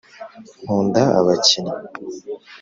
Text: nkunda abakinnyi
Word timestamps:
nkunda 0.63 1.01
abakinnyi 1.19 1.73